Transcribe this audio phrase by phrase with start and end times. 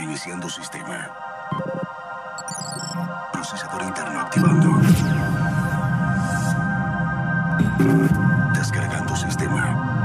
[0.00, 1.10] Iniciando sistema.
[3.32, 4.80] Procesador interno activando.
[8.54, 9.97] Descargando sistema.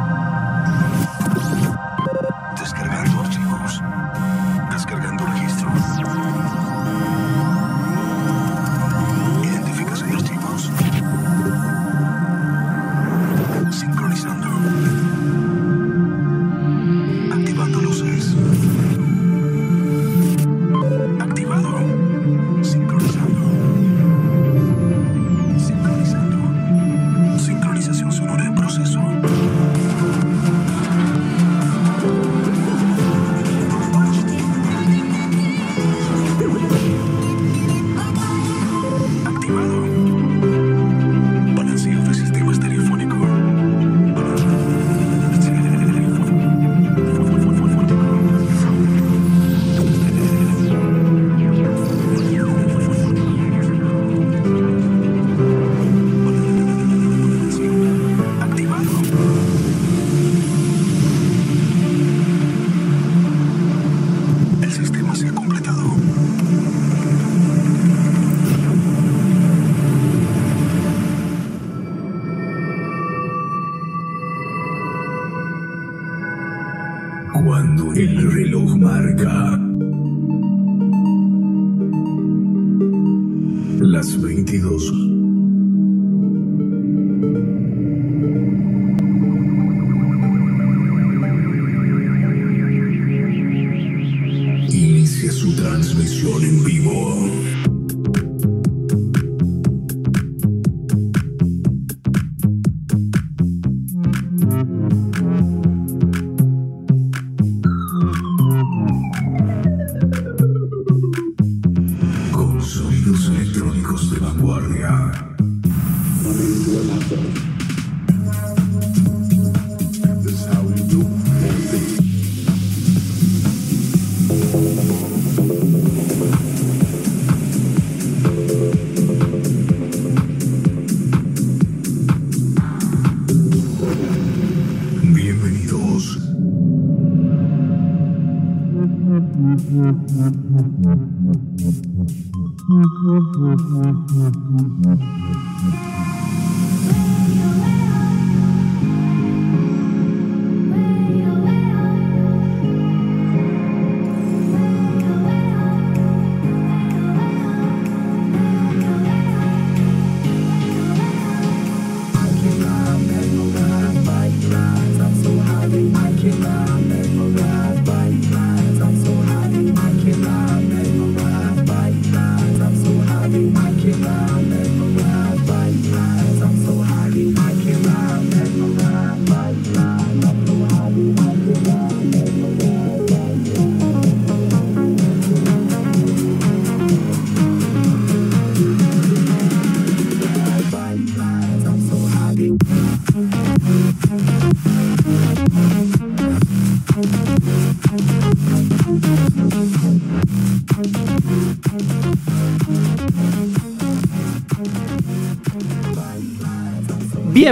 [95.34, 97.53] Su transmisión en vivo.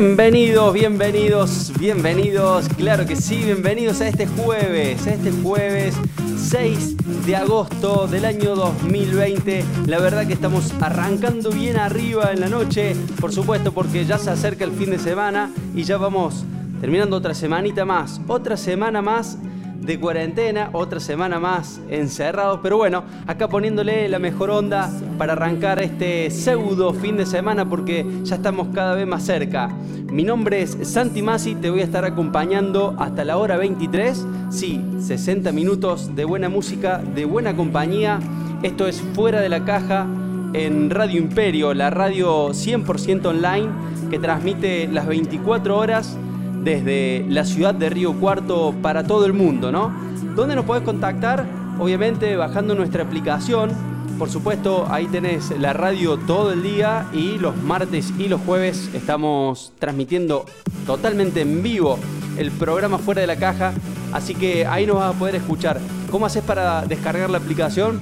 [0.02, 5.96] Bienvenidos, bienvenidos, bienvenidos, claro que sí, bienvenidos a este jueves, a este jueves
[6.38, 9.64] 6 de agosto del año 2020.
[9.86, 14.32] La verdad que estamos arrancando bien arriba en la noche, por supuesto porque ya se
[14.32, 16.46] acerca el fin de semana y ya vamos
[16.82, 19.38] terminando otra semanita más, otra semana más
[19.82, 25.82] de cuarentena, otra semana más encerrados, pero bueno, acá poniéndole la mejor onda para arrancar
[25.82, 29.70] este pseudo fin de semana porque ya estamos cada vez más cerca.
[30.12, 34.82] Mi nombre es Santi Masi, te voy a estar acompañando hasta la hora 23, sí,
[35.00, 38.20] 60 minutos de buena música, de buena compañía.
[38.62, 40.06] Esto es Fuera de la Caja
[40.54, 43.70] en Radio Imperio, la radio 100% online
[44.10, 46.18] que transmite las 24 horas
[46.64, 49.92] desde la ciudad de Río Cuarto para todo el mundo, ¿no?
[50.36, 51.46] ¿Dónde nos podés contactar?
[51.80, 53.72] Obviamente bajando nuestra aplicación.
[54.18, 58.90] Por supuesto, ahí tenés la radio todo el día y los martes y los jueves
[58.94, 60.46] estamos transmitiendo
[60.86, 61.98] totalmente en vivo
[62.38, 63.74] el programa Fuera de la Caja.
[64.12, 65.80] Así que ahí nos vas a poder escuchar.
[66.12, 68.00] ¿Cómo haces para descargar la aplicación?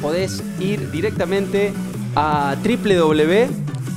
[0.00, 1.72] Podés ir directamente
[2.14, 2.54] a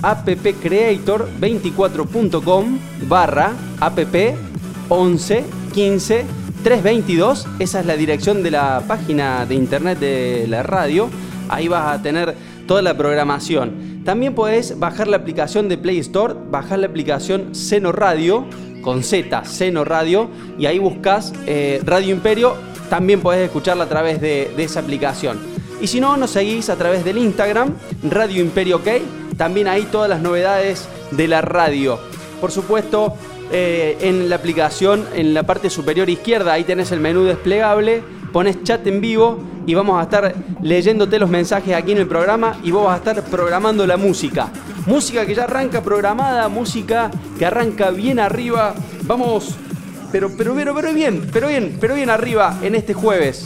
[0.06, 4.00] www.appcreator24.com barra app
[4.90, 6.26] 11 15
[6.64, 11.10] 322, esa es la dirección de la página de internet de la radio.
[11.48, 12.34] Ahí vas a tener
[12.66, 14.02] toda la programación.
[14.04, 18.46] También podés bajar la aplicación de Play Store, bajar la aplicación Seno Radio,
[18.82, 22.56] con Z, Seno Radio, y ahí buscas eh, Radio Imperio.
[22.90, 25.38] También podés escucharla a través de, de esa aplicación.
[25.82, 27.76] Y si no, nos seguís a través del Instagram,
[28.10, 28.88] Radio Imperio OK.
[29.38, 32.00] También ahí todas las novedades de la radio.
[32.42, 33.16] Por supuesto,
[33.52, 38.02] eh, en la aplicación, en la parte superior izquierda, ahí tenés el menú desplegable,
[38.32, 42.58] pones chat en vivo y vamos a estar leyéndote los mensajes aquí en el programa
[42.64, 44.50] y vos vas a estar programando la música.
[44.86, 48.74] Música que ya arranca programada, música que arranca bien arriba.
[49.04, 49.56] Vamos,
[50.12, 53.46] pero, pero, pero, pero bien, pero bien, pero bien arriba en este jueves.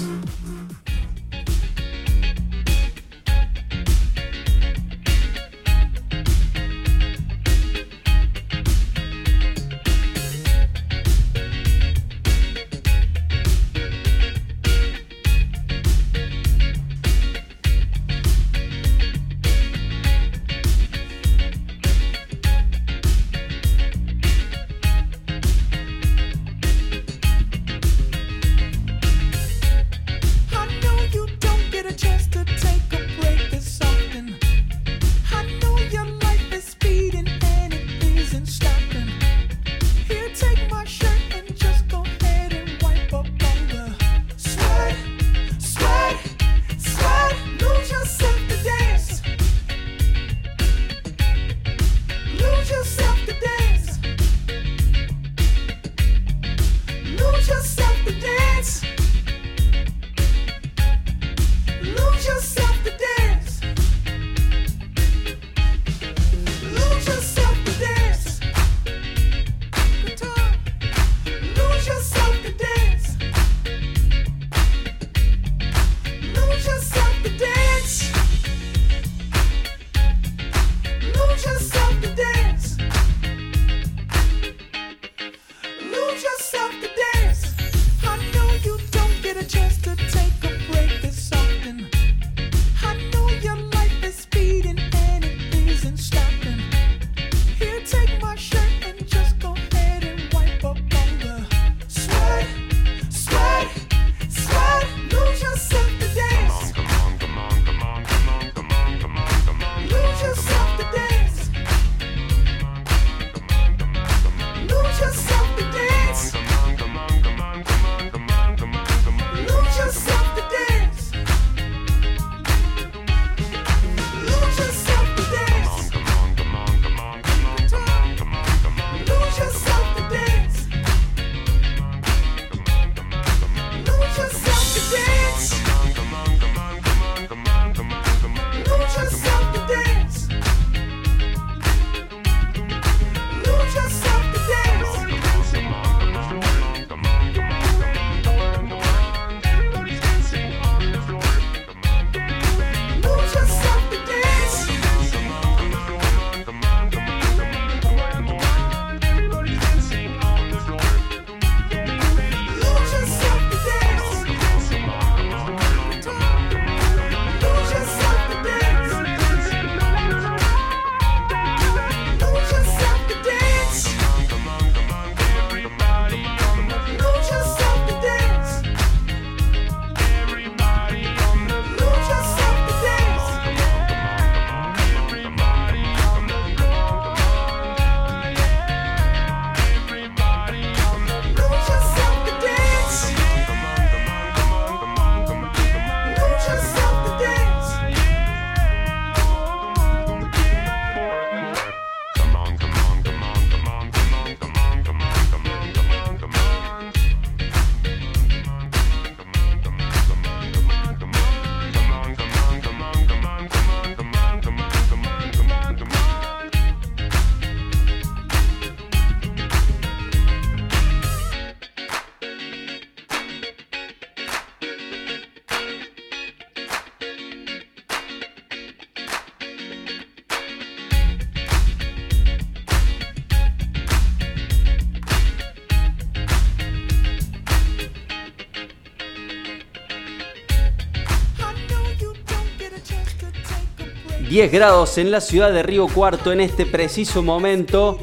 [244.29, 247.97] Grados en la ciudad de Río Cuarto en este preciso momento.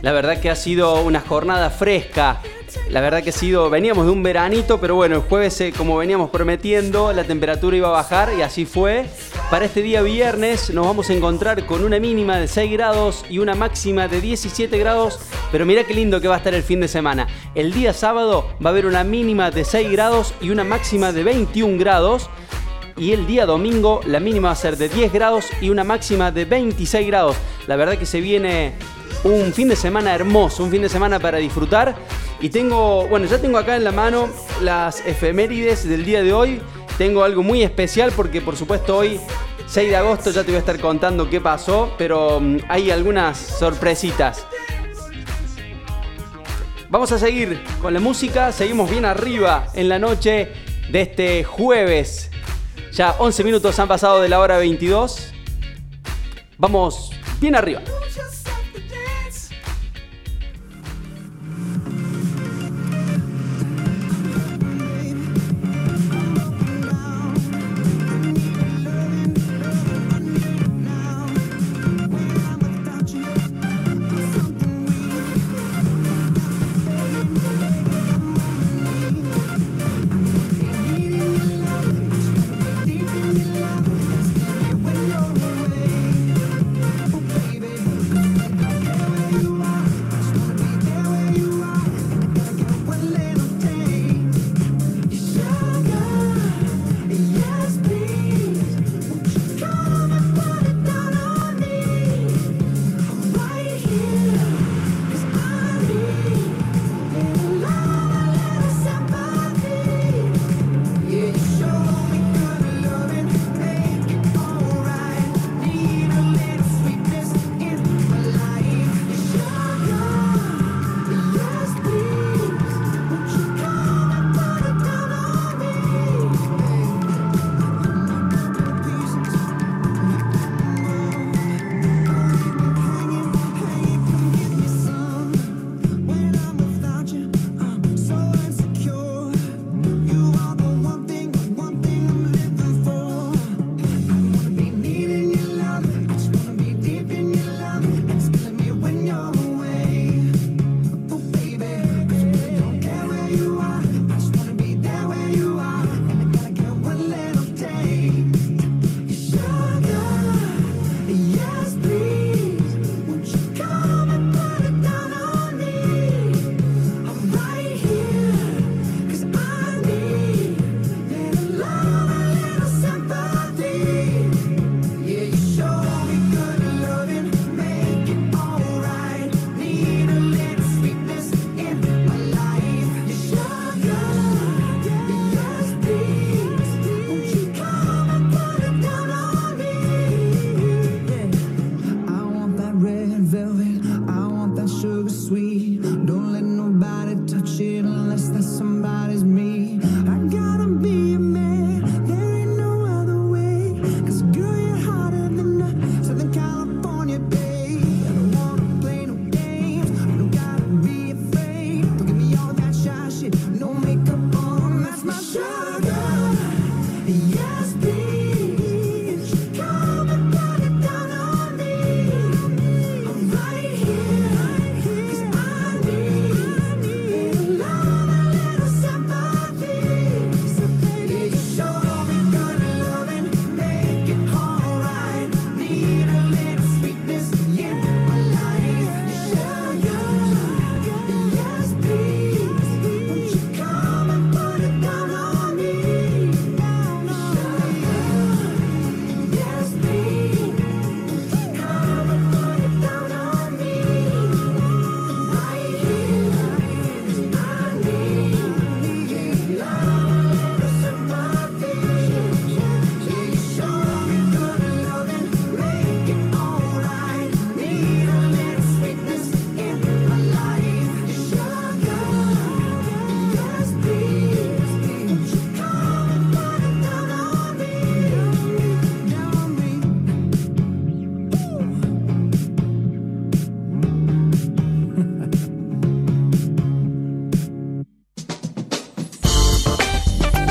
[0.00, 2.40] La verdad que ha sido una jornada fresca.
[2.90, 5.96] La verdad que ha sido, veníamos de un veranito, pero bueno, el jueves, eh, como
[5.96, 9.06] veníamos prometiendo, la temperatura iba a bajar y así fue.
[9.50, 13.38] Para este día viernes nos vamos a encontrar con una mínima de 6 grados y
[13.38, 15.20] una máxima de 17 grados,
[15.52, 17.28] pero mira qué lindo que va a estar el fin de semana.
[17.54, 21.22] El día sábado va a haber una mínima de 6 grados y una máxima de
[21.22, 22.28] 21 grados.
[22.98, 26.30] Y el día domingo la mínima va a ser de 10 grados y una máxima
[26.30, 27.36] de 26 grados.
[27.66, 28.72] La verdad que se viene
[29.22, 31.94] un fin de semana hermoso, un fin de semana para disfrutar.
[32.40, 34.28] Y tengo, bueno, ya tengo acá en la mano
[34.62, 36.60] las efemérides del día de hoy.
[36.96, 39.20] Tengo algo muy especial porque por supuesto hoy
[39.66, 43.36] 6 de agosto ya te voy a estar contando qué pasó, pero mm, hay algunas
[43.36, 44.46] sorpresitas.
[46.88, 50.52] Vamos a seguir con la música, seguimos bien arriba en la noche
[50.88, 52.30] de este jueves.
[52.96, 55.30] Ya 11 minutos han pasado de la hora 22.
[56.56, 57.10] Vamos
[57.42, 57.82] bien arriba.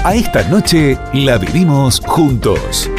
[0.06, 2.92] A esta noche la vivimos juntos.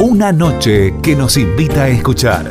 [0.00, 2.50] Una noche que nos invita a escuchar.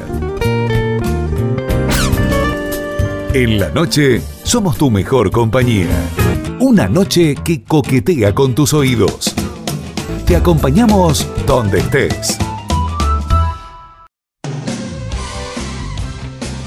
[3.33, 5.89] En la noche somos tu mejor compañía.
[6.59, 9.33] Una noche que coquetea con tus oídos.
[10.27, 12.37] Te acompañamos donde estés.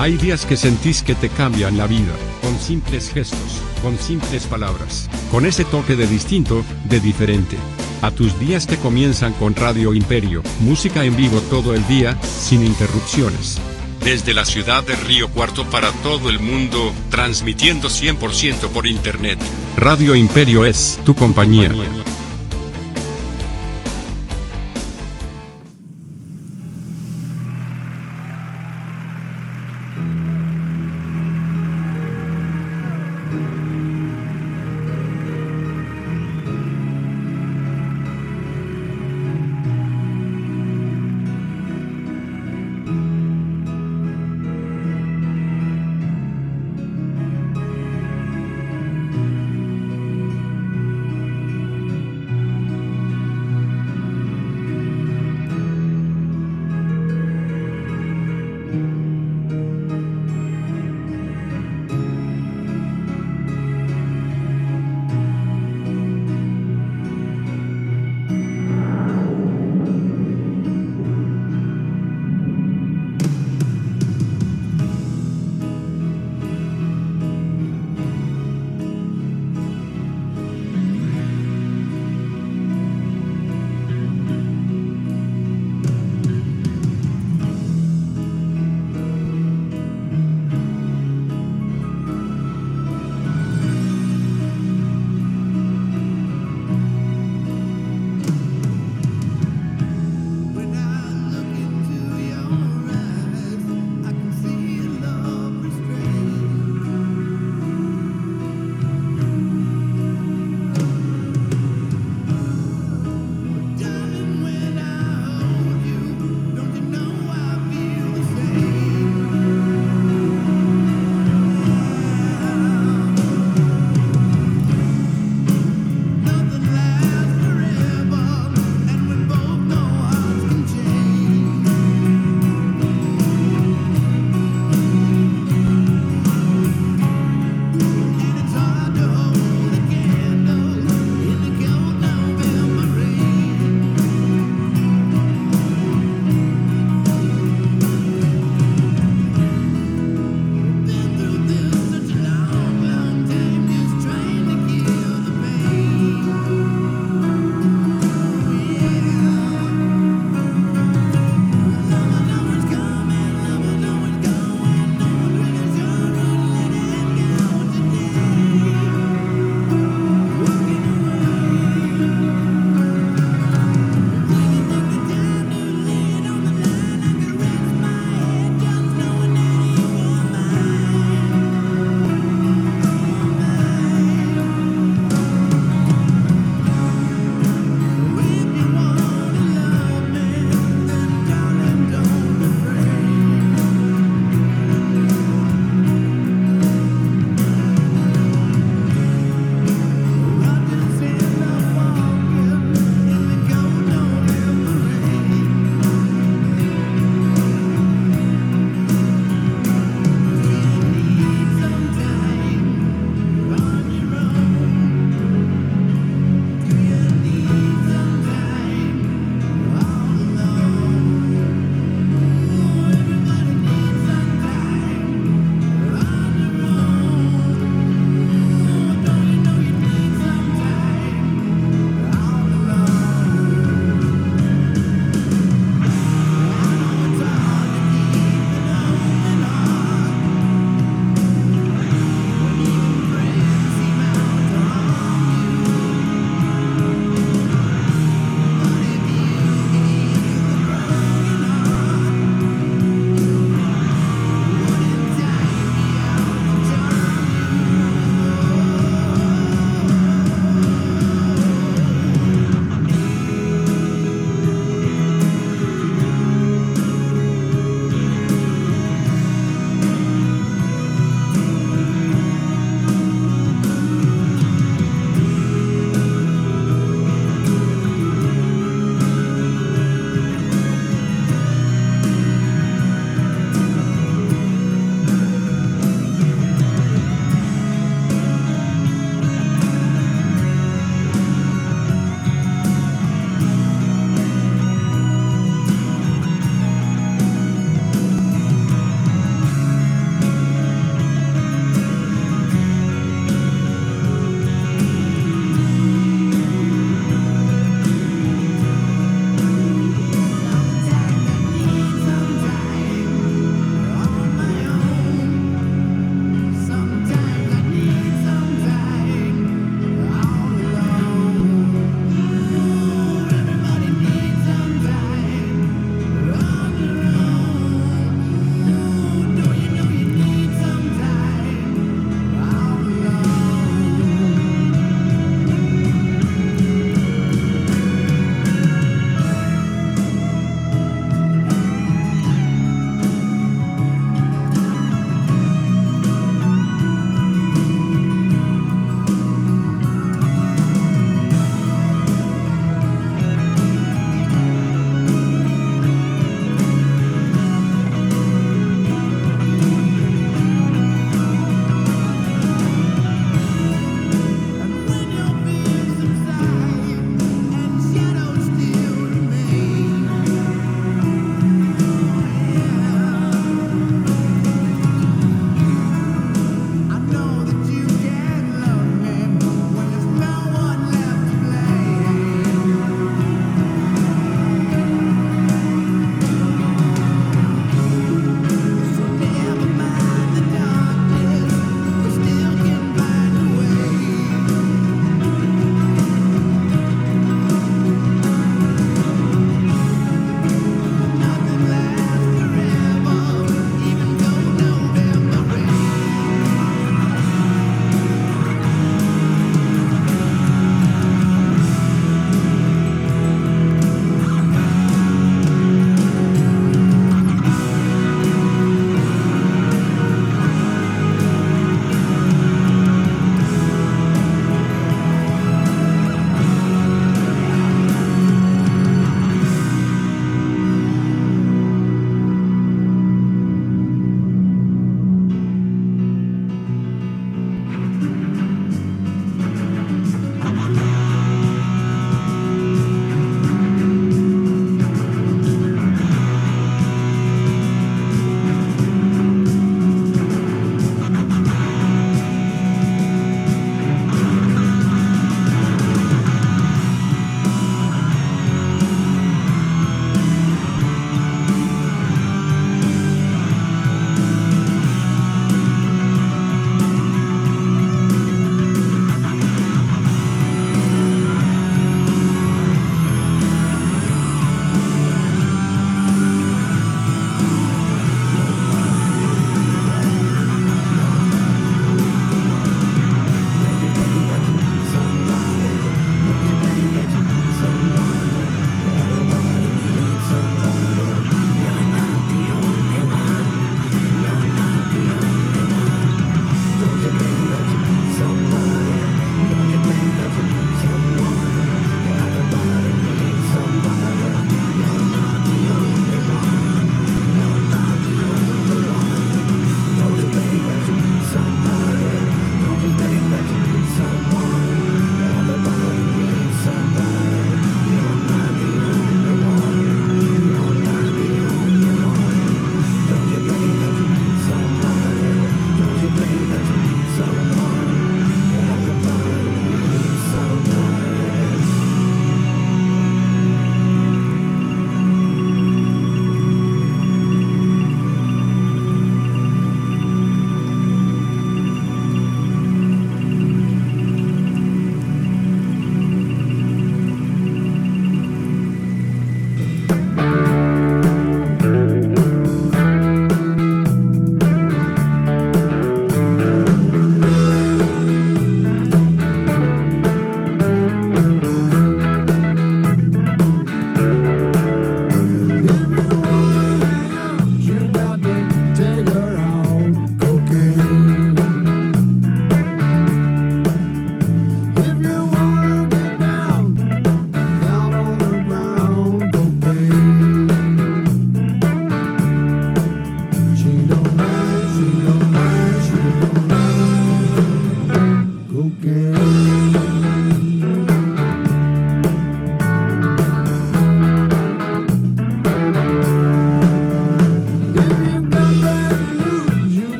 [0.00, 5.08] Hay días que sentís que te cambian la vida, con simples gestos, con simples palabras,
[5.30, 7.56] con ese toque de distinto, de diferente.
[8.02, 12.64] A tus días que comienzan con Radio Imperio, música en vivo todo el día, sin
[12.64, 13.58] interrupciones.
[14.04, 19.38] Desde la ciudad de Río Cuarto para todo el mundo, transmitiendo 100% por Internet.
[19.76, 21.72] Radio Imperio es tu compañía.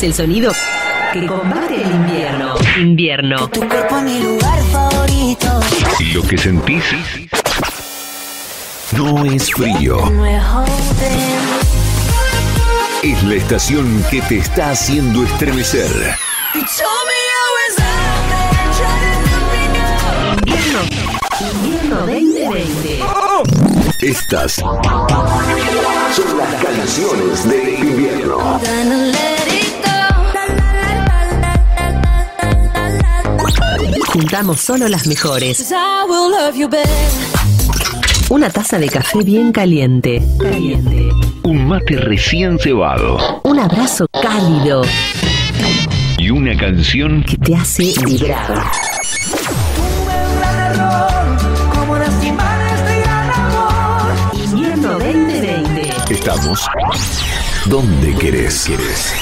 [0.00, 0.50] Es el sonido
[1.12, 2.54] que combate el invierno.
[2.78, 3.48] Invierno.
[3.50, 5.60] Tu cuerpo es mi lugar favorito.
[6.14, 6.84] Lo que sentís
[8.92, 9.98] no es frío.
[13.02, 16.16] Es la estación que te está haciendo estremecer.
[20.44, 20.80] Invierno.
[21.40, 23.00] Invierno 2020.
[24.00, 24.78] Estas son
[26.38, 28.60] las canciones de invierno.
[34.12, 35.72] Juntamos solo las mejores.
[38.28, 40.20] Una taza de café bien caliente.
[40.36, 41.10] Caliente.
[41.44, 43.40] Un mate recién cebado.
[43.44, 44.82] Un abrazo cálido
[46.18, 48.64] Y una canción que te hace vibrar.
[54.44, 55.90] Invierno 2020.
[56.12, 56.66] Estamos
[57.66, 58.64] donde querés.
[58.66, 59.14] querés.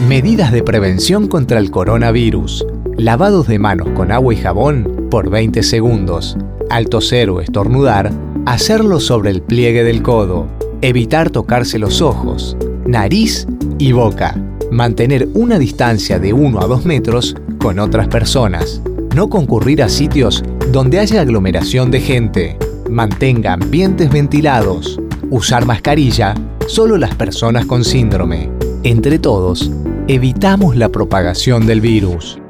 [0.00, 2.64] Medidas de prevención contra el coronavirus.
[2.98, 6.36] Lavados de manos con agua y jabón por 20 segundos.
[6.68, 8.10] Al toser o estornudar,
[8.44, 10.48] hacerlo sobre el pliegue del codo.
[10.82, 12.56] Evitar tocarse los ojos,
[12.88, 13.46] nariz
[13.78, 14.36] y boca.
[14.72, 18.82] Mantener una distancia de 1 a 2 metros con otras personas.
[19.14, 22.58] No concurrir a sitios donde haya aglomeración de gente.
[22.90, 25.00] Mantenga ambientes ventilados.
[25.30, 26.34] Usar mascarilla
[26.66, 28.50] solo las personas con síndrome.
[28.82, 29.70] Entre todos,
[30.08, 32.40] evitamos la propagación del virus.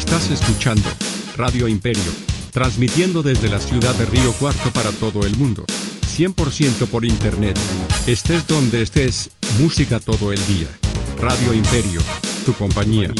[0.00, 0.88] Estás escuchando
[1.36, 2.10] Radio Imperio,
[2.52, 5.66] transmitiendo desde la ciudad de Río Cuarto para todo el mundo.
[6.16, 7.56] 100% por internet.
[8.06, 10.68] Estés donde estés, música todo el día.
[11.18, 12.00] Radio Imperio,
[12.46, 13.12] tu compañía.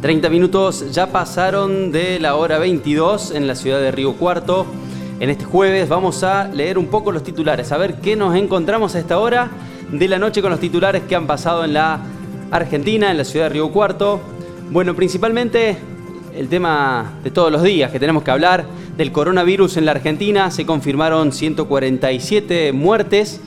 [0.00, 4.64] 30 minutos ya pasaron de la hora 22 en la ciudad de Río Cuarto.
[5.20, 8.94] En este jueves vamos a leer un poco los titulares, a ver qué nos encontramos
[8.94, 9.50] a esta hora
[9.92, 12.00] de la noche con los titulares que han pasado en la
[12.50, 14.20] Argentina, en la ciudad de Río Cuarto.
[14.70, 15.76] Bueno, principalmente
[16.34, 18.64] el tema de todos los días que tenemos que hablar
[18.96, 20.50] del coronavirus en la Argentina.
[20.50, 23.42] Se confirmaron 147 muertes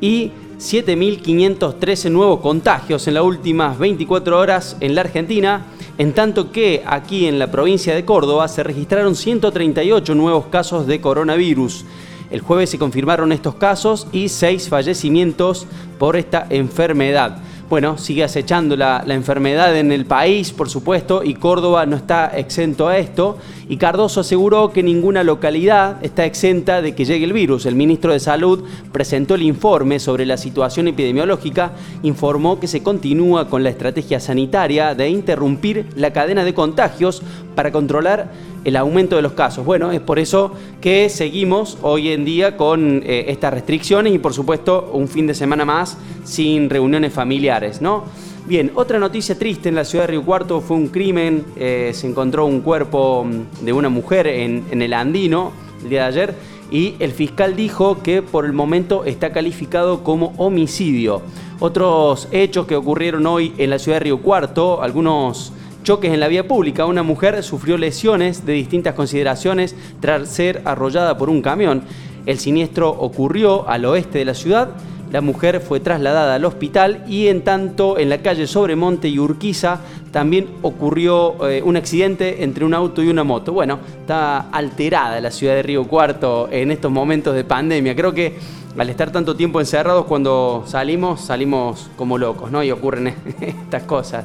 [0.00, 5.66] y 7.513 nuevos contagios en las últimas 24 horas en la Argentina,
[5.98, 11.00] en tanto que aquí en la provincia de Córdoba se registraron 138 nuevos casos de
[11.00, 11.84] coronavirus.
[12.30, 15.66] El jueves se confirmaron estos casos y 6 fallecimientos
[15.98, 17.38] por esta enfermedad.
[17.70, 22.88] Bueno, sigue acechando la, enfermedad en el país, por supuesto, y Córdoba no está exento
[22.88, 23.38] a esto.
[23.70, 27.64] Y Cardoso aseguró que ninguna localidad está exenta de que llegue el virus.
[27.64, 31.72] El ministro de Salud presentó el informe sobre la situación epidemiológica,
[32.02, 37.22] informó que se continúa con la estrategia sanitaria de interrumpir la cadena de contagios
[37.54, 38.30] para controlar
[38.64, 39.64] el aumento de los casos.
[39.64, 44.32] Bueno, es por eso que seguimos hoy en día con eh, estas restricciones y por
[44.32, 48.04] supuesto un fin de semana más sin reuniones familiares, ¿no?
[48.46, 52.06] Bien, otra noticia triste en la ciudad de Río Cuarto fue un crimen, eh, se
[52.06, 53.26] encontró un cuerpo
[53.62, 56.34] de una mujer en, en el Andino el día de ayer
[56.70, 61.22] y el fiscal dijo que por el momento está calificado como homicidio.
[61.60, 65.52] Otros hechos que ocurrieron hoy en la ciudad de Río Cuarto, algunos
[65.84, 66.86] choques en la vía pública.
[66.86, 71.82] Una mujer sufrió lesiones de distintas consideraciones tras ser arrollada por un camión.
[72.26, 74.70] El siniestro ocurrió al oeste de la ciudad.
[75.12, 79.78] La mujer fue trasladada al hospital y en tanto en la calle Sobremonte y Urquiza
[80.10, 83.52] también ocurrió eh, un accidente entre un auto y una moto.
[83.52, 87.94] Bueno, está alterada la ciudad de Río Cuarto en estos momentos de pandemia.
[87.94, 88.34] Creo que
[88.76, 92.64] al estar tanto tiempo encerrados cuando salimos, salimos como locos, ¿no?
[92.64, 94.24] Y ocurren estas cosas.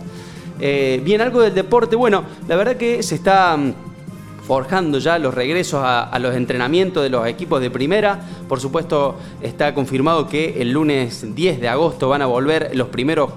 [0.60, 1.96] Eh, bien, algo del deporte.
[1.96, 3.74] Bueno, la verdad que se está mm,
[4.46, 8.20] forjando ya los regresos a, a, los entrenamientos de los equipos de primera.
[8.48, 13.32] Por supuesto, está confirmado que el lunes 10 de agosto van a volver los primeros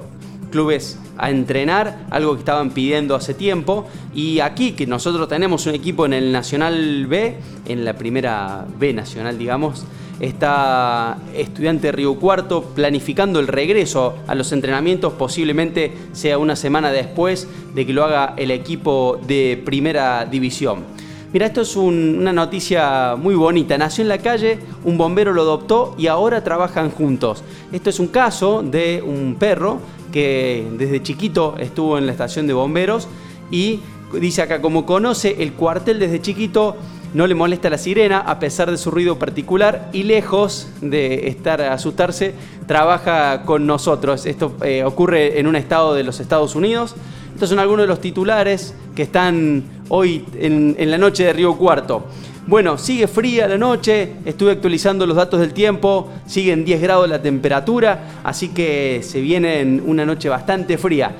[0.52, 3.86] clubes a entrenar, algo que estaban pidiendo hace tiempo.
[4.14, 8.92] Y aquí, que nosotros tenemos un equipo en el Nacional B, en la primera B
[8.92, 9.84] nacional, digamos,
[10.22, 17.48] está estudiante Río Cuarto planificando el regreso a los entrenamientos, posiblemente sea una semana después
[17.74, 20.84] de que lo haga el equipo de primera división.
[21.32, 23.76] Mira, esto es un, una noticia muy bonita.
[23.76, 27.42] Nació en la calle, un bombero lo adoptó y ahora trabajan juntos.
[27.72, 29.80] Esto es un caso de un perro
[30.12, 33.08] que desde chiquito estuvo en la estación de bomberos
[33.50, 33.80] y
[34.20, 36.76] dice acá, como conoce el cuartel desde chiquito,
[37.14, 41.60] no le molesta la sirena a pesar de su ruido particular y lejos de estar
[41.60, 42.34] a asustarse,
[42.66, 44.26] trabaja con nosotros.
[44.26, 46.94] Esto eh, ocurre en un estado de los Estados Unidos.
[47.34, 52.04] Estos son algunos de los titulares que están hoy en, la noche de Río Cuarto.
[52.46, 57.08] Bueno, sigue fría la noche, estuve actualizando los datos del tiempo, sigue en 10 grados
[57.08, 61.14] la temperatura, así que se viene en una noche bastante fría.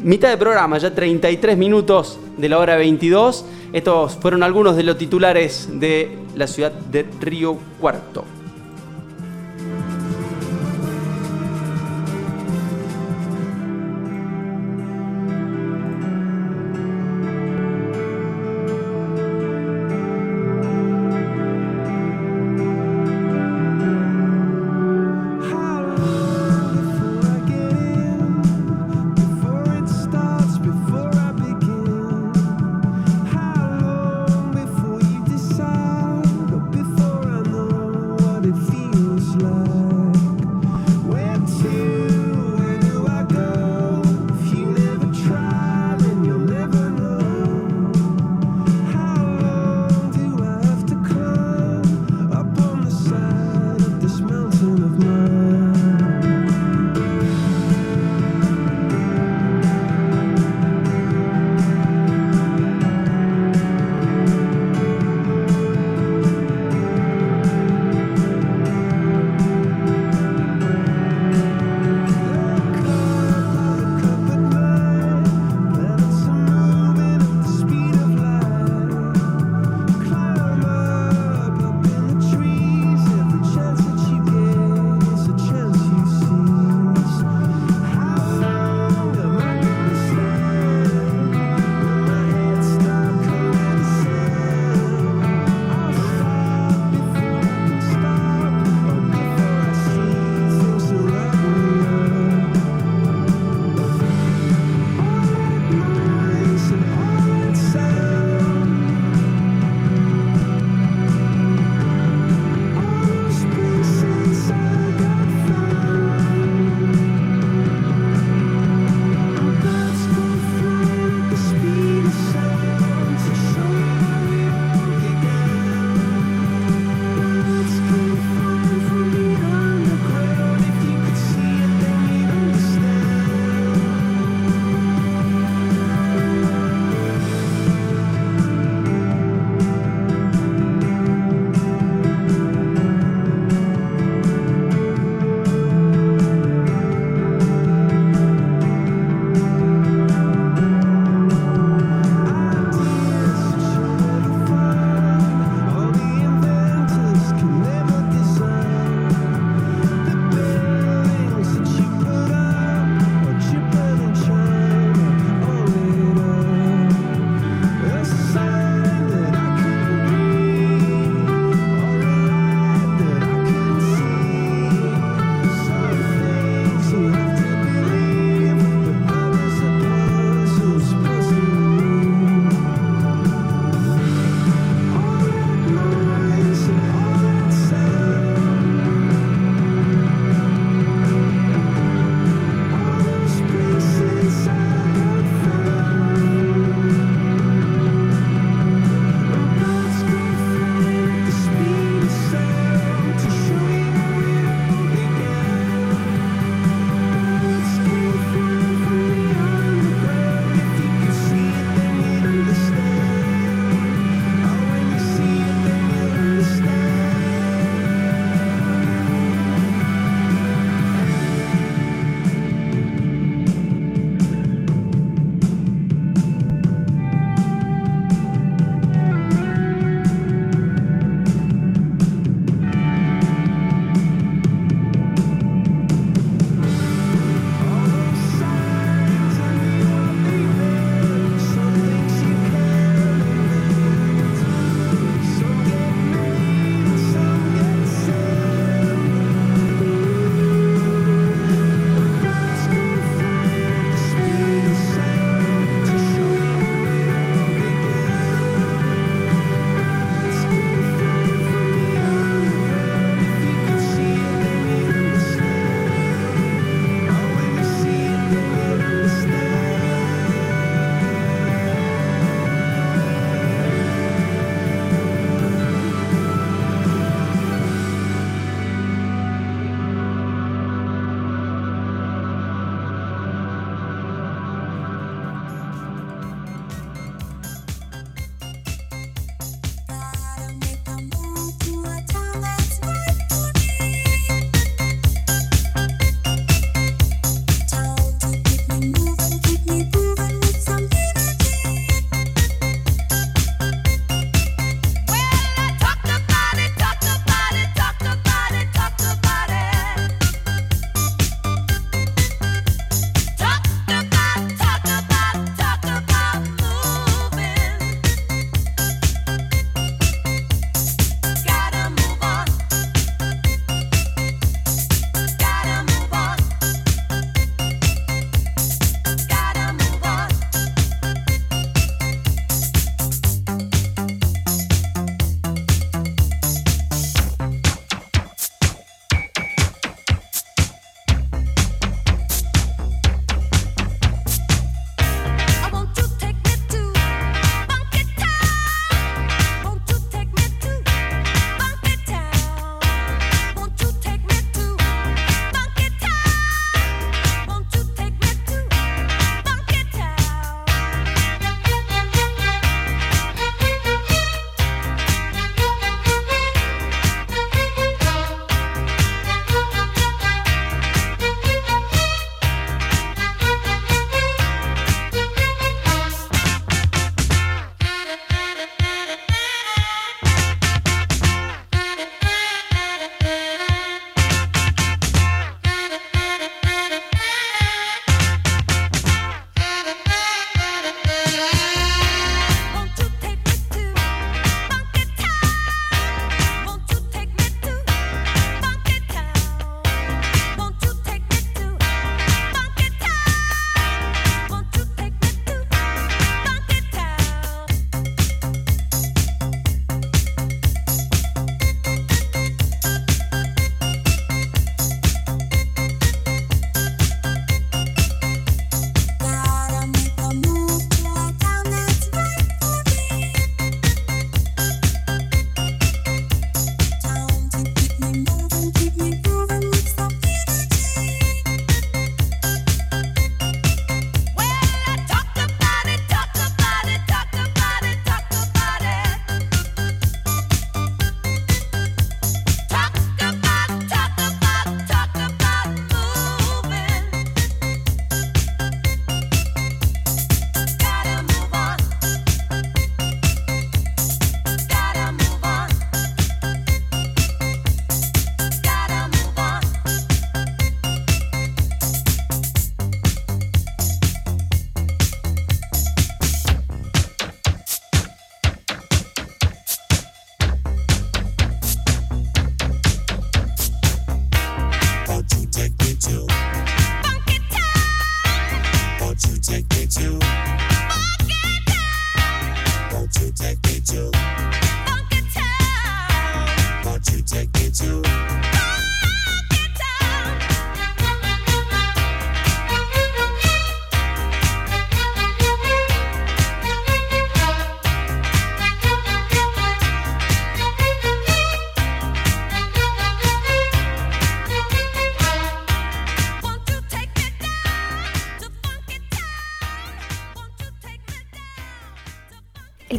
[0.00, 3.44] Mitad de programa, ya 33 minutos de la hora 22.
[3.72, 8.24] Estos fueron algunos de los titulares de la ciudad de Río Cuarto.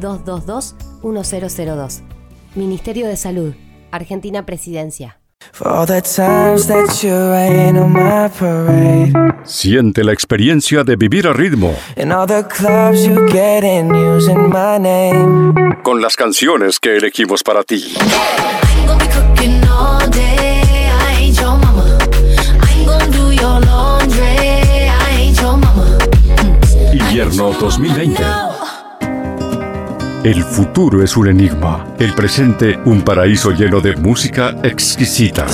[0.00, 2.02] 0800-222-1002.
[2.54, 3.54] Ministerio de Salud,
[3.90, 5.18] Argentina Presidencia.
[9.44, 14.48] Siente la experiencia de vivir a ritmo And all the clubs you get in using
[14.50, 15.54] my name.
[15.82, 17.94] con las canciones que elegimos para ti.
[26.92, 28.22] Invierno 2020.
[30.28, 35.46] El futuro es un enigma, el presente un paraíso lleno de música exquisita.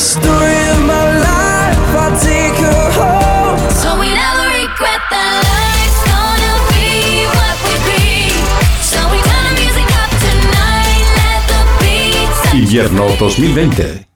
[12.53, 14.09] Invierno 2020.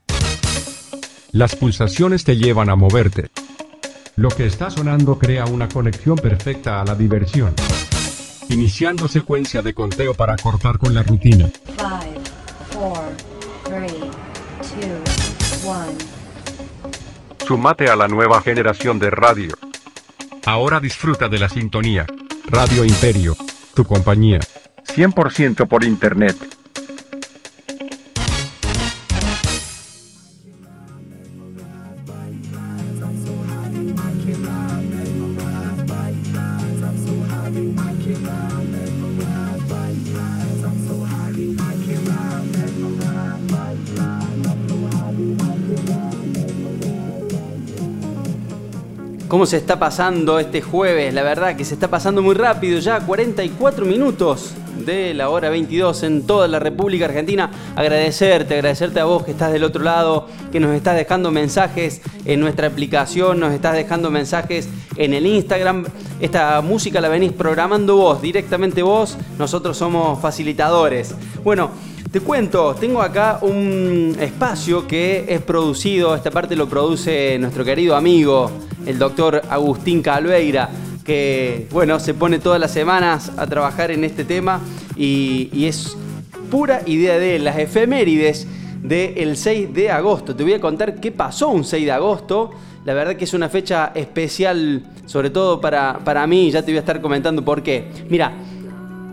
[1.30, 3.30] Las pulsaciones te llevan a moverte.
[4.16, 7.54] Lo que está sonando crea una conexión perfecta a la diversión.
[8.50, 11.48] Iniciando secuencia de conteo para cortar con la rutina.
[11.76, 12.20] Five,
[12.70, 12.98] four,
[13.64, 14.10] three,
[14.80, 15.94] two, one.
[17.46, 19.54] Sumate a la nueva generación de radio.
[20.46, 22.06] Ahora disfruta de la sintonía.
[22.46, 23.36] Radio Imperio,
[23.74, 24.40] tu compañía.
[24.86, 26.36] 100% por internet.
[49.28, 51.12] ¿Cómo se está pasando este jueves?
[51.12, 54.54] La verdad que se está pasando muy rápido, ya 44 minutos
[54.86, 57.50] de la hora 22 en toda la República Argentina.
[57.76, 62.40] Agradecerte, agradecerte a vos que estás del otro lado, que nos estás dejando mensajes en
[62.40, 64.66] nuestra aplicación, nos estás dejando mensajes
[64.96, 65.84] en el Instagram.
[66.20, 71.14] Esta música la venís programando vos, directamente vos, nosotros somos facilitadores.
[71.44, 71.70] Bueno,
[72.10, 77.94] te cuento, tengo acá un espacio que es producido, esta parte lo produce nuestro querido
[77.94, 78.50] amigo,
[78.88, 80.70] el doctor Agustín Calveira,
[81.04, 84.62] que bueno, se pone todas las semanas a trabajar en este tema
[84.96, 85.94] y, es
[86.50, 88.46] pura idea de las efemérides
[88.82, 90.34] del 6 de agosto.
[90.34, 92.50] Te voy a contar qué pasó un 6 de agosto.
[92.86, 96.78] La verdad que es una fecha especial, sobre todo para, para mí, ya te voy
[96.78, 97.88] a estar comentando por qué.
[98.08, 98.32] Mira,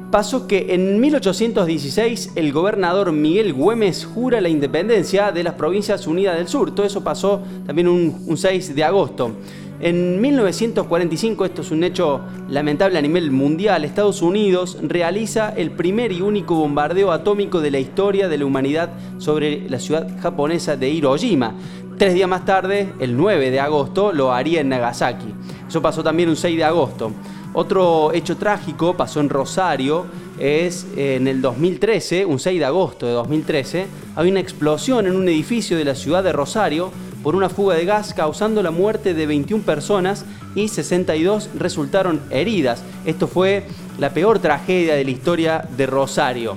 [0.09, 6.37] pasó que en 1816 el gobernador Miguel Güemes jura la independencia de las Provincias Unidas
[6.37, 6.73] del Sur.
[6.73, 9.35] Todo eso pasó también un 6 de agosto.
[9.81, 16.13] En 1945, esto es un hecho lamentable a nivel mundial, Estados Unidos realiza el primer
[16.13, 20.89] y único bombardeo atómico de la historia de la humanidad sobre la ciudad japonesa de
[20.89, 21.55] Hiroshima.
[21.97, 25.33] Tres días más tarde, el 9 de agosto, lo haría en Nagasaki.
[25.67, 27.11] Eso pasó también un 6 de agosto.
[27.53, 30.05] Otro hecho trágico pasó en Rosario,
[30.39, 35.15] es eh, en el 2013, un 6 de agosto de 2013, hay una explosión en
[35.15, 36.91] un edificio de la ciudad de Rosario
[37.25, 42.83] por una fuga de gas causando la muerte de 21 personas y 62 resultaron heridas.
[43.03, 43.65] Esto fue
[43.97, 46.55] la peor tragedia de la historia de Rosario.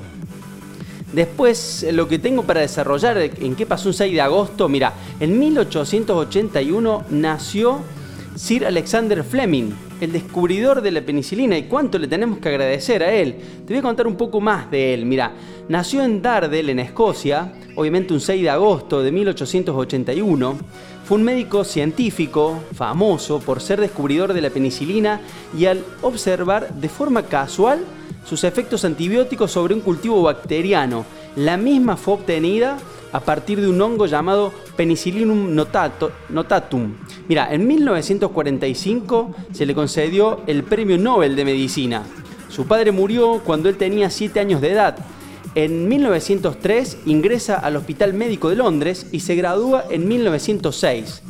[1.15, 5.39] Después, lo que tengo para desarrollar en qué pasó un 6 de agosto, mira, en
[5.39, 7.79] 1881 nació
[8.39, 13.13] Sir Alexander Fleming, el descubridor de la penicilina y cuánto le tenemos que agradecer a
[13.13, 13.35] él.
[13.67, 15.07] Te voy a contar un poco más de él.
[15.07, 15.33] Mira,
[15.69, 20.57] nació en Dardel, en Escocia, obviamente un 6 de agosto de 1881.
[21.05, 25.21] Fue un médico científico famoso por ser descubridor de la penicilina
[25.59, 27.81] y al observar de forma casual
[28.25, 31.05] sus efectos antibióticos sobre un cultivo bacteriano.
[31.35, 32.79] La misma fue obtenida
[33.13, 36.95] a partir de un hongo llamado Penicillinum notato- notatum.
[37.29, 42.03] Mira, en 1945 se le concedió el Premio Nobel de Medicina.
[42.49, 44.97] Su padre murió cuando él tenía 7 años de edad.
[45.55, 51.23] En 1903 ingresa al Hospital Médico de Londres y se gradúa en 1906.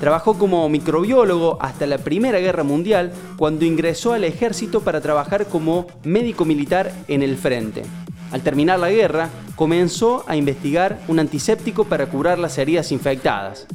[0.00, 5.88] Trabajó como microbiólogo hasta la Primera Guerra Mundial, cuando ingresó al ejército para trabajar como
[6.04, 7.82] médico militar en el frente.
[8.30, 13.66] Al terminar la guerra, comenzó a investigar un antiséptico para curar las heridas infectadas.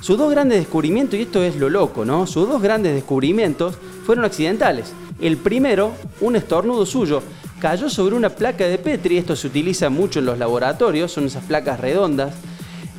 [0.00, 2.26] Sus dos grandes descubrimientos, y esto es lo loco, ¿no?
[2.26, 4.92] Sus dos grandes descubrimientos fueron accidentales.
[5.20, 7.22] El primero, un estornudo suyo.
[7.58, 11.44] cayó sobre una placa de Petri, esto se utiliza mucho en los laboratorios, son esas
[11.44, 12.34] placas redondas,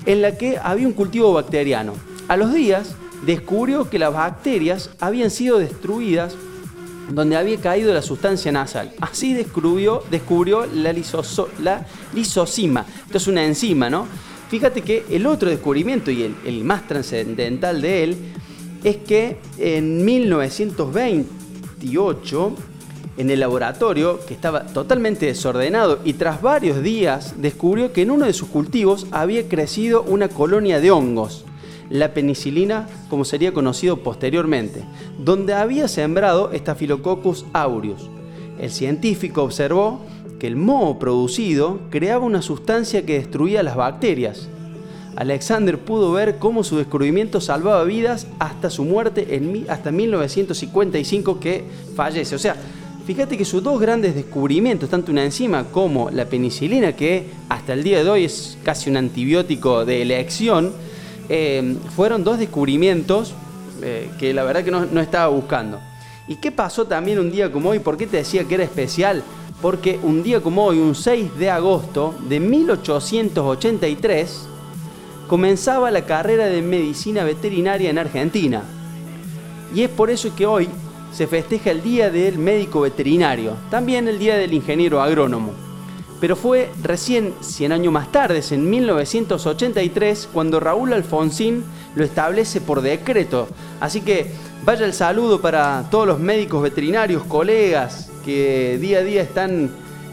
[0.06, 1.94] en la que había un cultivo bacteriano.
[2.28, 2.96] A los días
[3.26, 6.36] descubrió que las bacterias habían sido destruidas
[7.10, 8.92] donde había caído la sustancia nasal.
[9.00, 10.04] Así descubrió,
[10.74, 11.50] la, lisoso-.
[13.06, 14.08] Esto es una enzima, ¿no?
[14.50, 18.18] Fíjate que el otro descubrimiento y el, el más trascendental de él
[18.84, 22.56] es que en 1928,
[23.18, 28.26] en el laboratorio, que estaba totalmente desordenado y tras varios días, descubrió que en uno
[28.26, 31.44] de sus cultivos había crecido una colonia de hongos
[31.90, 34.84] la penicilina, como sería conocido posteriormente,
[35.20, 38.10] donde había sembrado Staphylococcus aureus.
[38.60, 40.02] El científico observó
[40.40, 44.48] que el moho producido creaba una sustancia que destruía las bacterias.
[45.16, 51.64] Alexander pudo ver cómo su descubrimiento salvaba vidas hasta su muerte en hasta 1955 que
[51.96, 52.36] fallece.
[52.36, 52.56] O sea,
[53.06, 57.84] fíjate que sus dos grandes descubrimientos, tanto una enzima como la penicilina, que hasta el
[57.84, 60.72] día de hoy es casi un antibiótico de elección,
[61.30, 63.34] eh, fueron dos descubrimientos
[63.82, 65.80] eh, que la verdad que no, no estaba buscando.
[66.28, 67.80] ¿Y qué pasó también un día como hoy?
[67.80, 69.24] ¿Por qué te decía que era especial?
[69.62, 74.48] Porque un día como hoy, un 6 de agosto de 1883,
[75.28, 78.64] comenzaba la carrera de medicina veterinaria en Argentina.
[79.74, 80.70] Y es por eso que hoy
[81.12, 85.67] se festeja el Día del Médico Veterinario, también el Día del Ingeniero Agrónomo.
[86.20, 91.64] Pero fue recién 100 años más tarde, en 1983, cuando Raúl Alfonsín
[91.96, 93.48] lo establece por decreto.
[93.80, 94.32] Así que
[94.64, 99.70] vaya el saludo para todos los médicos veterinarios, colegas que día a día están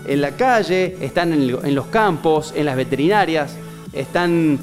[0.07, 3.57] en la calle, están en, los campos, en las veterinarias,
[3.93, 4.59] están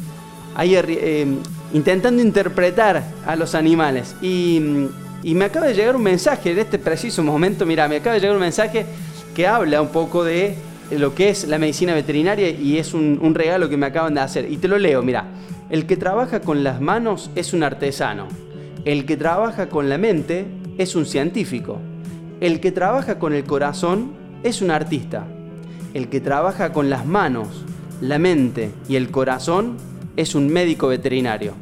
[0.55, 1.25] ahí eh,
[1.73, 4.15] intentando interpretar a los animales.
[4.21, 4.61] Y,
[5.23, 8.21] y me acaba de llegar un mensaje en este preciso momento, mira, me acaba de
[8.21, 8.85] llegar un mensaje
[9.35, 10.55] que habla un poco de
[10.97, 14.51] lo que es la medicina veterinaria y es un, regalo que me acaban de hacer.
[14.51, 15.25] Y te lo leo, mira,
[15.69, 18.27] el que trabaja con las manos es un artesano,
[18.85, 20.45] el que trabaja con la mente
[20.77, 21.79] es un científico,
[22.39, 24.11] el que trabaja con el corazón
[24.43, 25.25] es un artista,
[25.93, 27.47] el que trabaja con las manos,
[28.01, 29.77] la mente y el corazón
[30.17, 31.53] es un médico veterinario.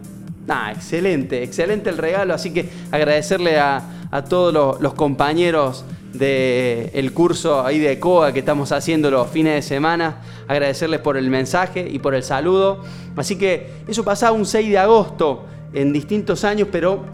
[0.47, 7.65] Ah, excelente, excelente el regalo, así que agradecerle a, a todos los compañeros del curso
[7.65, 11.99] ahí de COA que estamos haciendo los fines de semana, agradecerles por el mensaje y
[11.99, 12.83] por el saludo.
[13.15, 17.05] Así que eso pasaba un 6 de agosto en distintos años, pero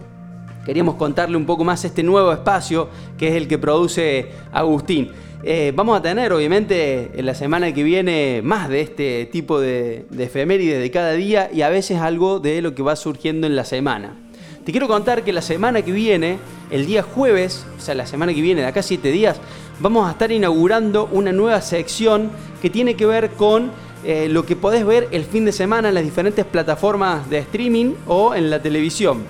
[0.65, 5.11] queríamos contarle un poco más este nuevo espacio que es el que produce Agustín.
[5.43, 10.07] Eh, vamos a tener, obviamente, en la semana que viene más de este tipo de,
[10.09, 13.55] de efemérides de cada día y a veces algo de lo que va surgiendo en
[13.55, 14.24] la semana.
[14.66, 16.39] Te quiero contar que la semana que viene,
[16.72, 19.38] el día jueves, o sea, la semana que viene, de acá a siete días,
[19.80, 22.32] vamos a estar inaugurando una nueva sección
[22.63, 23.70] que tiene que ver con
[24.03, 27.93] eh, lo que podés ver el fin de semana en las diferentes plataformas de streaming
[28.07, 29.24] o en la televisión.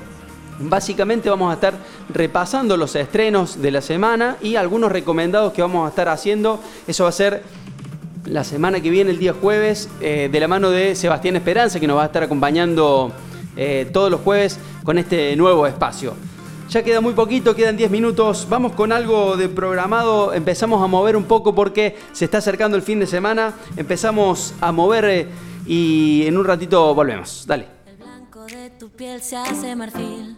[0.58, 1.74] Básicamente vamos a estar
[2.14, 6.62] repasando los estrenos de la semana y algunos recomendados que vamos a estar haciendo.
[6.88, 7.44] Eso va a ser
[8.24, 11.88] la semana que viene, el día jueves, eh, de la mano de Sebastián Esperanza, que
[11.88, 13.12] nos va a estar acompañando
[13.58, 16.14] eh, todos los jueves con este nuevo espacio.
[16.70, 18.48] Ya queda muy poquito, quedan 10 minutos.
[18.50, 20.34] Vamos con algo de programado.
[20.34, 23.54] Empezamos a mover un poco porque se está acercando el fin de semana.
[23.76, 25.28] Empezamos a mover eh,
[25.66, 27.46] y en un ratito volvemos.
[27.46, 27.68] Dale.
[27.86, 30.38] El blanco de tu piel se hace marfil.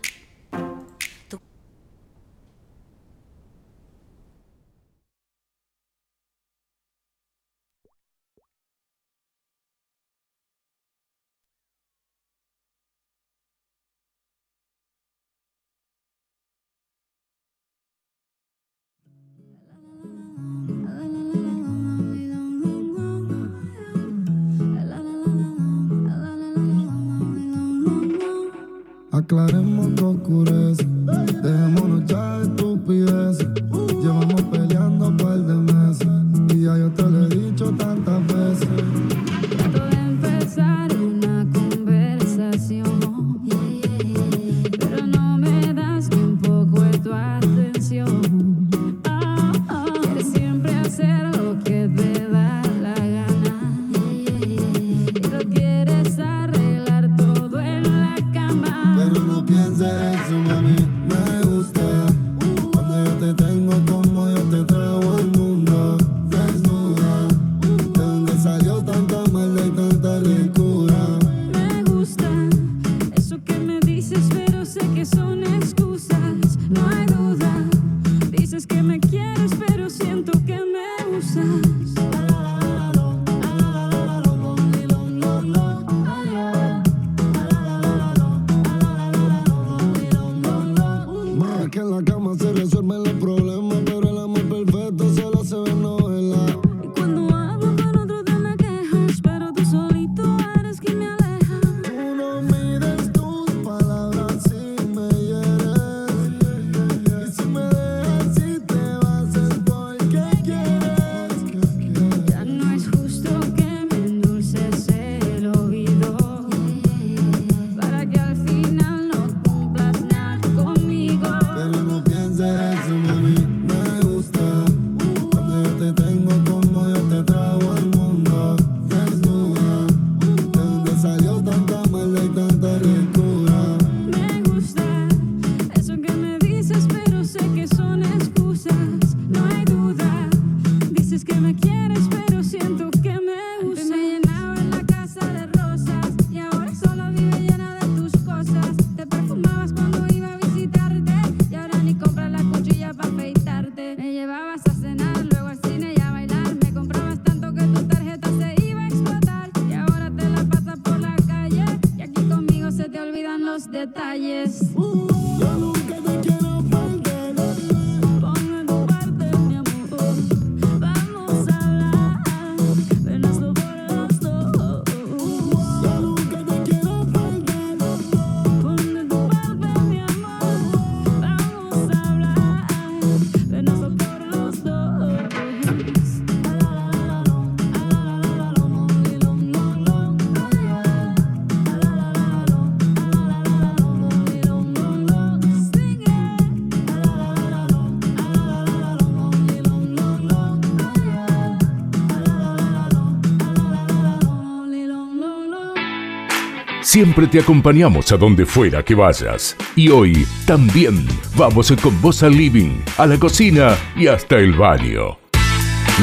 [206.98, 209.56] Siempre te acompañamos a donde fuera que vayas.
[209.76, 215.20] Y hoy también vamos con vos al living, a la cocina y hasta el baño.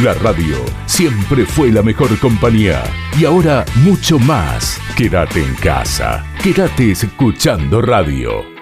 [0.04, 0.54] La radio
[0.86, 2.80] siempre fue la mejor compañía
[3.18, 4.80] y ahora mucho más.
[4.96, 8.53] Quédate en casa, quédate escuchando radio.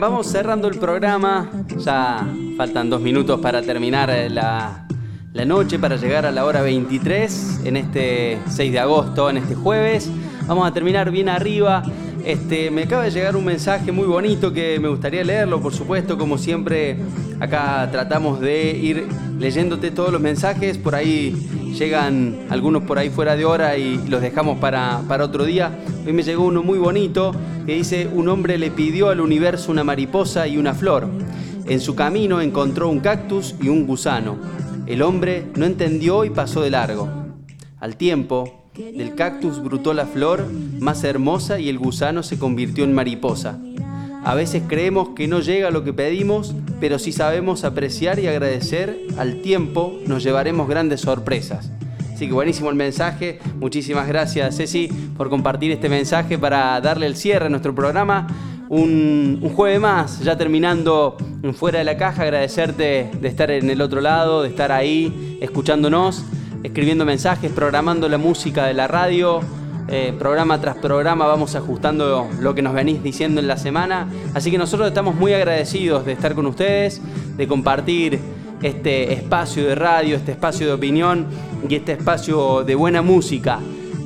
[0.00, 1.50] Vamos cerrando el programa.
[1.76, 2.26] Ya
[2.56, 4.86] faltan dos minutos para terminar eh, la,
[5.32, 9.54] la noche, para llegar a la hora 23 en este 6 de agosto, en este
[9.54, 10.10] jueves.
[10.46, 11.82] Vamos a terminar bien arriba.
[12.24, 16.16] Este, me acaba de llegar un mensaje muy bonito que me gustaría leerlo, por supuesto,
[16.16, 16.96] como siempre.
[17.40, 19.06] Acá tratamos de ir
[19.38, 20.78] leyéndote todos los mensajes.
[20.78, 25.44] Por ahí llegan algunos por ahí fuera de hora y los dejamos para, para otro
[25.44, 25.70] día.
[26.04, 27.32] Hoy me llegó uno muy bonito
[27.64, 31.08] que dice, un hombre le pidió al universo una mariposa y una flor.
[31.66, 34.36] En su camino encontró un cactus y un gusano.
[34.86, 37.08] El hombre no entendió y pasó de largo.
[37.78, 40.44] Al tiempo, del cactus brotó la flor
[40.80, 43.60] más hermosa y el gusano se convirtió en mariposa.
[44.24, 48.98] A veces creemos que no llega lo que pedimos, pero si sabemos apreciar y agradecer,
[49.18, 51.70] al tiempo nos llevaremos grandes sorpresas.
[52.14, 53.38] Así que buenísimo el mensaje.
[53.56, 58.26] Muchísimas gracias, Ceci, por compartir este mensaje para darle el cierre a nuestro programa.
[58.68, 61.16] Un, jueves más, ya terminando
[61.52, 66.24] fuera de la caja, agradecerte de estar en el otro lado, de estar ahí escuchándonos,
[66.62, 69.40] escribiendo mensajes, programando la música de la radio.
[69.88, 74.08] Eh, programa tras programa vamos ajustando lo que nos venís diciendo en la semana.
[74.32, 77.02] Así que nosotros estamos muy agradecidos de estar con ustedes,
[77.36, 78.20] de compartir
[78.62, 81.26] este espacio de radio, este espacio de opinión
[81.68, 83.58] y este espacio de buena música.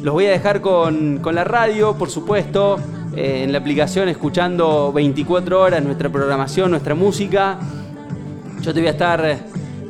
[0.03, 2.79] Los voy a dejar con, con la radio, por supuesto,
[3.17, 7.59] eh, en la aplicación escuchando 24 horas nuestra programación, nuestra música.
[8.61, 9.39] Yo te voy a estar,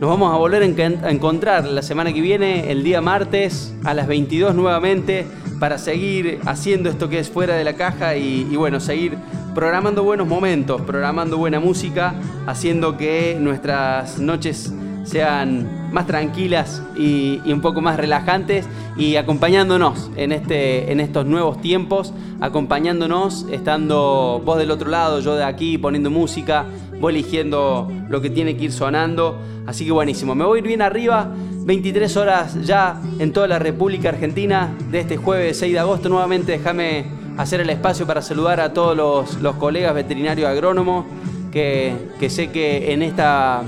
[0.01, 4.07] nos vamos a volver a encontrar la semana que viene, el día martes, a las
[4.07, 5.27] 22 nuevamente,
[5.59, 9.17] para seguir haciendo esto que es fuera de la caja y, bueno, seguir
[9.55, 12.15] programando buenos momentos, programando buena música,
[12.47, 14.73] haciendo que nuestras noches
[15.05, 21.27] sean más tranquilas y, y un poco más relajantes y acompañándonos en, este, en estos
[21.27, 26.65] nuevos tiempos, acompañándonos, estando vos del otro lado, yo de aquí, poniendo música,
[27.01, 29.38] vos eligiendo lo que tiene que ir sonando.
[29.66, 31.28] Así que buenísimo, me voy a ir bien arriba,
[31.64, 36.09] 23 horas ya en toda la República Argentina de este jueves 6 de agosto.
[36.09, 41.05] Nuevamente déjame hacer el espacio para saludar a todos los, los colegas veterinarios agrónomos
[41.53, 43.62] que, que sé que en esta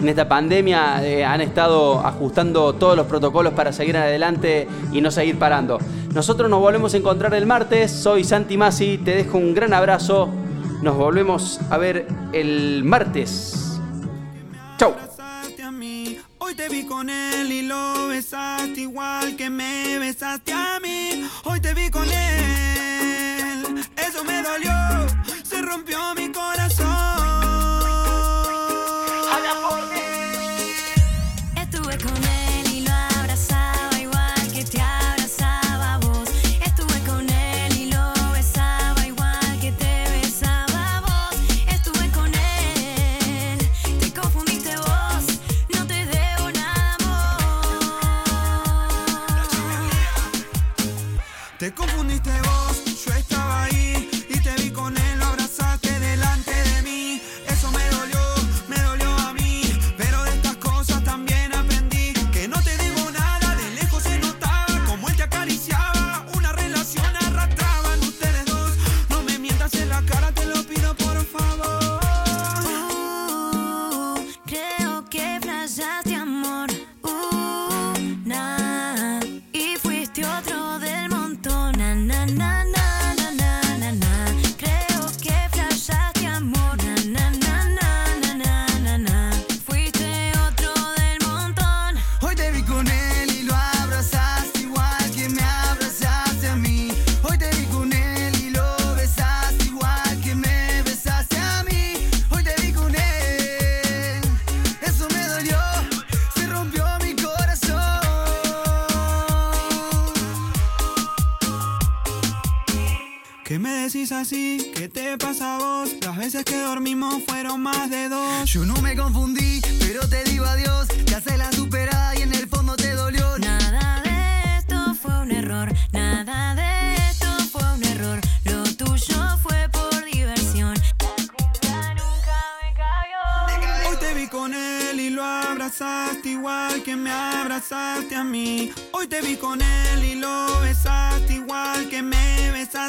[0.00, 5.10] en esta pandemia eh, han estado ajustando todos los protocolos para seguir adelante y no
[5.10, 5.78] seguir parando.
[6.14, 7.90] Nosotros nos volvemos a encontrar el martes.
[7.90, 10.30] Soy Santi Masi, te dejo un gran abrazo.
[10.82, 13.78] Nos volvemos a ver el martes.
[14.78, 14.94] Chau.
[16.38, 20.89] Hoy te vi con él y lo besaste igual que me besaste a mí.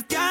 [0.09, 0.30] Me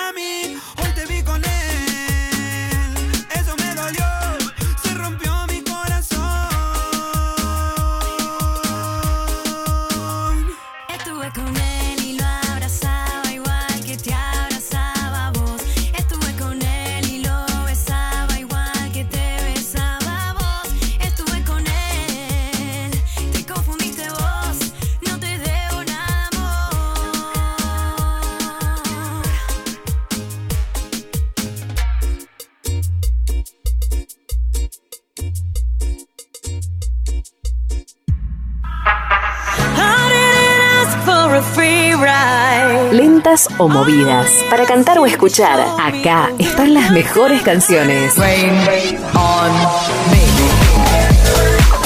[43.61, 45.61] o movidas, para cantar o escuchar.
[45.79, 48.15] Acá están las mejores canciones.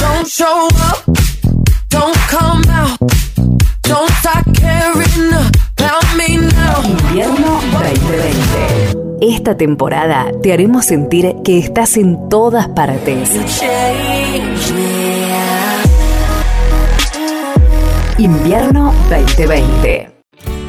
[0.00, 1.02] Don't show up,
[1.90, 2.96] don't come out,
[3.82, 6.80] don't start caring about me now.
[6.84, 9.04] Invierno 2020.
[9.20, 13.30] Esta temporada te haremos sentir que estás en todas partes.
[18.18, 20.13] Invierno 2020.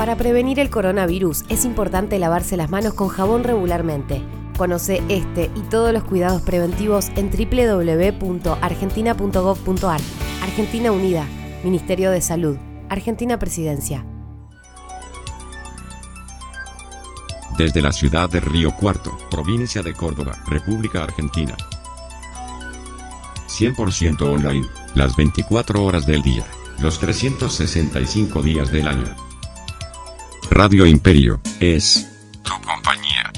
[0.05, 4.21] Para prevenir el coronavirus es importante lavarse las manos con jabón regularmente.
[4.55, 10.01] Conoce este y todos los cuidados preventivos en www.argentina.gov.ar.
[10.43, 11.25] Argentina Unida,
[11.63, 12.55] Ministerio de Salud,
[12.87, 14.05] Argentina Presidencia.
[17.57, 21.57] Desde la ciudad de Río Cuarto, provincia de Córdoba, República Argentina.
[23.47, 26.45] 100% online, las 24 horas del día,
[26.79, 29.24] los 365 días del año.
[30.49, 32.07] Radio Imperio, es
[32.43, 33.31] tu compañía.